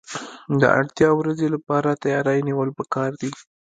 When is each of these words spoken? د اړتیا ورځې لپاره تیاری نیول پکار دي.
د 0.61 0.63
اړتیا 0.79 1.09
ورځې 1.19 1.47
لپاره 1.55 1.99
تیاری 2.03 2.39
نیول 2.47 2.69
پکار 2.79 3.11
دي. 3.21 3.31